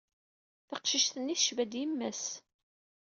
[0.67, 2.23] Taqcict-nni tecba-d yemma-s.